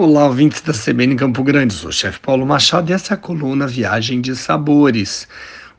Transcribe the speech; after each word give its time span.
Olá, 0.00 0.26
ouvintes 0.26 0.60
da 0.60 0.72
CBN 0.72 1.16
Campo 1.16 1.42
Grande, 1.42 1.74
sou 1.74 1.90
o 1.90 1.92
chefe 1.92 2.20
Paulo 2.20 2.46
Machado 2.46 2.88
e 2.88 2.92
essa 2.92 3.14
é 3.14 3.16
a 3.16 3.18
coluna 3.18 3.66
Viagem 3.66 4.20
de 4.20 4.36
Sabores. 4.36 5.26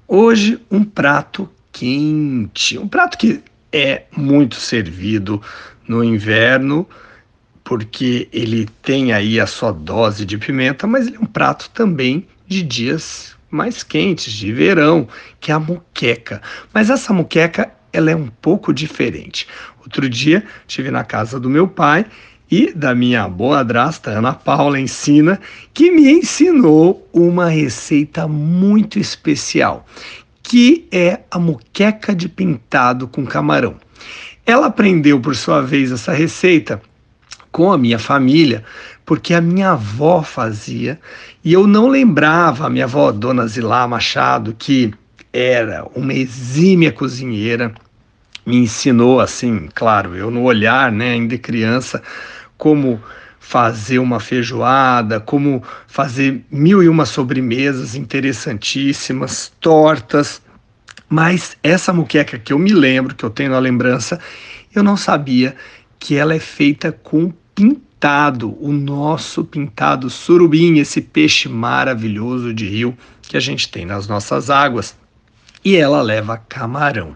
Hoje, 0.05 0.59
um 0.69 0.83
prato 0.83 1.49
quente, 1.71 2.77
um 2.77 2.85
prato 2.85 3.17
que 3.17 3.41
é 3.71 4.03
muito 4.11 4.57
servido 4.57 5.41
no 5.87 6.03
inverno, 6.03 6.85
porque 7.63 8.27
ele 8.33 8.67
tem 8.81 9.13
aí 9.13 9.39
a 9.39 9.47
sua 9.47 9.71
dose 9.71 10.25
de 10.25 10.37
pimenta, 10.37 10.85
mas 10.85 11.07
ele 11.07 11.15
é 11.15 11.21
um 11.21 11.25
prato 11.25 11.69
também 11.69 12.27
de 12.45 12.61
dias 12.61 13.37
mais 13.49 13.83
quentes, 13.83 14.33
de 14.33 14.51
verão, 14.51 15.07
que 15.39 15.49
é 15.49 15.55
a 15.55 15.59
muqueca. 15.59 16.41
Mas 16.73 16.89
essa 16.89 17.13
muqueca, 17.13 17.71
ela 17.93 18.11
é 18.11 18.15
um 18.17 18.27
pouco 18.27 18.73
diferente. 18.73 19.47
Outro 19.79 20.09
dia, 20.09 20.43
estive 20.67 20.91
na 20.91 21.05
casa 21.05 21.39
do 21.39 21.49
meu 21.49 21.69
pai 21.69 22.05
e 22.51 22.73
da 22.73 22.95
minha 22.95 23.27
boa 23.27 23.63
drasta 23.63 24.11
Ana 24.11 24.33
Paula 24.33 24.79
Ensina, 24.79 25.39
que 25.73 25.91
me 25.91 26.09
ensinou 26.09 27.07
uma 27.13 27.49
receita 27.49 28.27
muito 28.27 28.99
especial, 28.99 29.85
que 30.41 30.87
é 30.91 31.19
a 31.29 31.37
muqueca 31.37 32.15
de 32.15 32.27
pintado 32.27 33.07
com 33.07 33.25
camarão. 33.25 33.75
Ela 34.45 34.67
aprendeu, 34.67 35.19
por 35.19 35.35
sua 35.35 35.61
vez, 35.61 35.91
essa 35.91 36.11
receita 36.11 36.81
com 37.51 37.71
a 37.71 37.77
minha 37.77 37.99
família, 37.99 38.63
porque 39.05 39.33
a 39.33 39.41
minha 39.41 39.71
avó 39.71 40.23
fazia 40.23 40.99
e 41.43 41.53
eu 41.53 41.67
não 41.67 41.87
lembrava, 41.87 42.65
a 42.65 42.69
minha 42.69 42.85
avó, 42.85 43.11
Dona 43.11 43.47
Zilá 43.47 43.87
Machado, 43.87 44.55
que 44.57 44.91
era 45.31 45.85
uma 45.95 46.13
exímia 46.13 46.91
cozinheira, 46.91 47.73
me 48.45 48.57
ensinou 48.57 49.19
assim, 49.19 49.69
claro, 49.73 50.15
eu 50.15 50.31
no 50.31 50.43
olhar, 50.43 50.91
né, 50.91 51.11
ainda 51.11 51.37
criança, 51.37 52.01
como 52.59 53.01
fazer 53.39 53.99
uma 53.99 54.19
feijoada, 54.19 55.19
como 55.19 55.63
fazer 55.87 56.45
mil 56.51 56.83
e 56.83 56.89
uma 56.89 57.05
sobremesas 57.05 57.95
interessantíssimas, 57.95 59.51
tortas. 59.59 60.41
Mas 61.07 61.57
essa 61.63 61.91
muqueca 61.91 62.37
que 62.37 62.53
eu 62.53 62.59
me 62.59 62.73
lembro, 62.73 63.15
que 63.15 63.23
eu 63.23 63.29
tenho 63.29 63.51
na 63.51 63.59
lembrança, 63.59 64.19
eu 64.75 64.83
não 64.83 64.95
sabia 64.95 65.55
que 65.97 66.15
ela 66.15 66.35
é 66.35 66.39
feita 66.39 66.91
com 66.91 67.33
pintado, 67.55 68.55
o 68.61 68.71
nosso 68.71 69.43
pintado 69.43 70.09
surubim, 70.09 70.77
esse 70.77 71.01
peixe 71.01 71.49
maravilhoso 71.49 72.53
de 72.53 72.67
rio 72.67 72.95
que 73.21 73.37
a 73.37 73.39
gente 73.39 73.71
tem 73.71 73.85
nas 73.85 74.07
nossas 74.07 74.49
águas. 74.49 74.95
E 75.63 75.75
ela 75.75 76.01
leva 76.01 76.37
camarão. 76.37 77.15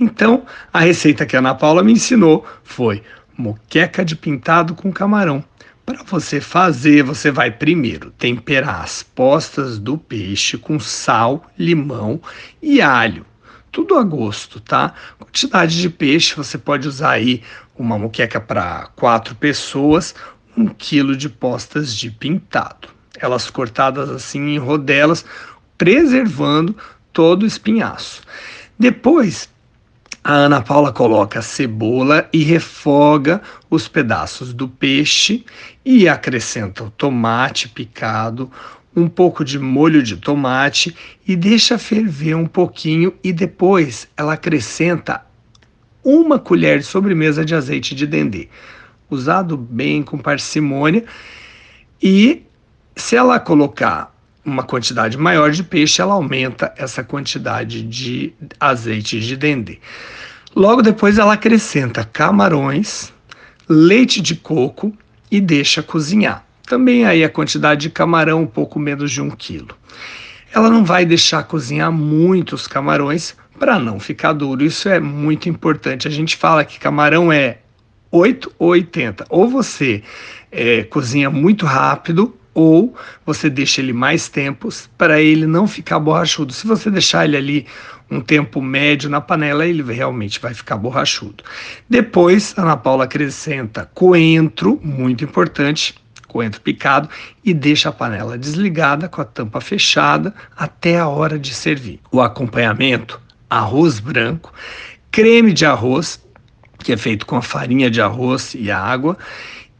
Então, 0.00 0.44
a 0.72 0.80
receita 0.80 1.26
que 1.26 1.34
a 1.34 1.38
Ana 1.38 1.54
Paula 1.54 1.82
me 1.82 1.92
ensinou 1.92 2.44
foi 2.62 3.02
moqueca 3.38 4.04
de 4.04 4.16
pintado 4.16 4.74
com 4.74 4.92
camarão. 4.92 5.44
Para 5.86 6.02
você 6.02 6.40
fazer, 6.40 7.04
você 7.04 7.30
vai 7.30 7.52
primeiro 7.52 8.10
temperar 8.10 8.82
as 8.82 9.02
postas 9.02 9.78
do 9.78 9.96
peixe 9.96 10.58
com 10.58 10.78
sal, 10.80 11.46
limão 11.56 12.20
e 12.60 12.82
alho. 12.82 13.24
Tudo 13.70 13.96
a 13.96 14.02
gosto, 14.02 14.60
tá? 14.60 14.92
Quantidade 15.18 15.80
de 15.80 15.88
peixe, 15.88 16.34
você 16.34 16.58
pode 16.58 16.88
usar 16.88 17.12
aí 17.12 17.42
uma 17.78 17.96
moqueca 17.96 18.40
para 18.40 18.88
quatro 18.96 19.36
pessoas, 19.36 20.14
um 20.56 20.66
quilo 20.66 21.16
de 21.16 21.28
postas 21.28 21.94
de 21.94 22.10
pintado. 22.10 22.88
Elas 23.18 23.48
cortadas 23.48 24.10
assim 24.10 24.48
em 24.48 24.58
rodelas, 24.58 25.24
preservando 25.78 26.76
todo 27.12 27.44
o 27.44 27.46
espinhaço. 27.46 28.22
Depois, 28.78 29.48
a 30.22 30.32
Ana 30.32 30.60
Paula 30.60 30.92
coloca 30.92 31.38
a 31.38 31.42
cebola 31.42 32.28
e 32.32 32.42
refoga 32.42 33.40
os 33.70 33.88
pedaços 33.88 34.52
do 34.52 34.68
peixe 34.68 35.44
e 35.84 36.08
acrescenta 36.08 36.84
o 36.84 36.90
tomate 36.90 37.68
picado, 37.68 38.50
um 38.94 39.08
pouco 39.08 39.44
de 39.44 39.58
molho 39.58 40.02
de 40.02 40.16
tomate 40.16 40.94
e 41.26 41.36
deixa 41.36 41.78
ferver 41.78 42.34
um 42.34 42.46
pouquinho 42.46 43.14
e 43.22 43.32
depois 43.32 44.08
ela 44.16 44.34
acrescenta 44.34 45.24
uma 46.02 46.38
colher 46.38 46.78
de 46.78 46.84
sobremesa 46.84 47.44
de 47.44 47.54
azeite 47.54 47.94
de 47.94 48.06
dendê, 48.06 48.48
usado 49.08 49.56
bem 49.56 50.02
com 50.02 50.18
parcimônia. 50.18 51.04
E 52.02 52.42
se 52.96 53.14
ela 53.14 53.38
colocar 53.38 54.14
uma 54.48 54.62
quantidade 54.62 55.16
maior 55.16 55.50
de 55.50 55.62
peixe, 55.62 56.00
ela 56.00 56.14
aumenta 56.14 56.72
essa 56.76 57.04
quantidade 57.04 57.82
de 57.82 58.32
azeite 58.58 59.20
de 59.20 59.36
dendê. 59.36 59.78
Logo 60.56 60.82
depois, 60.82 61.18
ela 61.18 61.34
acrescenta 61.34 62.04
camarões, 62.04 63.12
leite 63.68 64.20
de 64.20 64.34
coco 64.34 64.92
e 65.30 65.40
deixa 65.40 65.82
cozinhar. 65.82 66.44
Também 66.66 67.04
aí 67.04 67.22
a 67.22 67.28
quantidade 67.28 67.82
de 67.82 67.90
camarão 67.90 68.42
um 68.42 68.46
pouco 68.46 68.78
menos 68.78 69.10
de 69.10 69.20
um 69.20 69.30
quilo. 69.30 69.74
Ela 70.52 70.70
não 70.70 70.84
vai 70.84 71.04
deixar 71.04 71.42
cozinhar 71.44 71.92
muitos 71.92 72.66
camarões 72.66 73.36
para 73.58 73.78
não 73.78 74.00
ficar 74.00 74.32
duro. 74.32 74.64
Isso 74.64 74.88
é 74.88 74.98
muito 74.98 75.48
importante. 75.48 76.08
A 76.08 76.10
gente 76.10 76.36
fala 76.36 76.64
que 76.64 76.78
camarão 76.78 77.32
é 77.32 77.58
8 78.10 78.52
ou 78.58 78.68
80. 78.70 79.26
Ou 79.28 79.48
você 79.48 80.02
é, 80.50 80.84
cozinha 80.84 81.30
muito 81.30 81.66
rápido 81.66 82.37
ou 82.58 82.92
você 83.24 83.48
deixa 83.48 83.80
ele 83.80 83.92
mais 83.92 84.28
tempos 84.28 84.90
para 84.98 85.22
ele 85.22 85.46
não 85.46 85.68
ficar 85.68 86.00
borrachudo. 86.00 86.52
Se 86.52 86.66
você 86.66 86.90
deixar 86.90 87.24
ele 87.24 87.36
ali 87.36 87.66
um 88.10 88.20
tempo 88.20 88.60
médio 88.60 89.08
na 89.08 89.20
panela, 89.20 89.64
ele 89.64 89.80
realmente 89.92 90.40
vai 90.40 90.52
ficar 90.52 90.76
borrachudo. 90.76 91.44
Depois, 91.88 92.52
Ana 92.58 92.76
Paula 92.76 93.04
acrescenta 93.04 93.88
coentro, 93.94 94.80
muito 94.82 95.22
importante, 95.22 95.94
coentro 96.26 96.60
picado, 96.60 97.08
e 97.44 97.54
deixa 97.54 97.90
a 97.90 97.92
panela 97.92 98.36
desligada 98.36 99.08
com 99.08 99.20
a 99.20 99.24
tampa 99.24 99.60
fechada 99.60 100.34
até 100.56 100.98
a 100.98 101.06
hora 101.06 101.38
de 101.38 101.54
servir. 101.54 102.00
O 102.10 102.20
acompanhamento: 102.20 103.20
arroz 103.48 104.00
branco, 104.00 104.52
creme 105.12 105.52
de 105.52 105.64
arroz, 105.64 106.20
que 106.80 106.92
é 106.92 106.96
feito 106.96 107.24
com 107.24 107.36
a 107.36 107.42
farinha 107.42 107.88
de 107.88 108.00
arroz 108.00 108.54
e 108.54 108.68
a 108.68 108.80
água, 108.80 109.16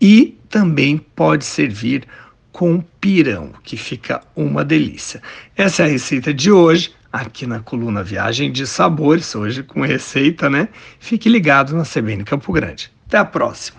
e 0.01 0.39
também 0.49 0.97
pode 0.97 1.45
servir 1.45 2.07
com 2.59 2.81
pirão, 3.01 3.53
que 3.63 3.77
fica 3.77 4.21
uma 4.35 4.65
delícia. 4.65 5.23
Essa 5.57 5.85
é 5.85 5.87
a 5.87 5.89
receita 5.89 6.35
de 6.35 6.51
hoje, 6.51 6.93
aqui 7.13 7.47
na 7.47 7.61
coluna 7.61 8.03
Viagem 8.03 8.51
de 8.51 8.67
Sabores, 8.67 9.33
hoje 9.37 9.63
com 9.63 9.83
receita, 9.83 10.51
né? 10.51 10.69
Fique 10.99 11.29
ligado 11.29 11.77
na 11.77 11.85
CBN 11.85 12.25
Campo 12.25 12.53
Grande. 12.53 12.91
Até 13.07 13.19
a 13.19 13.25
próxima! 13.25 13.77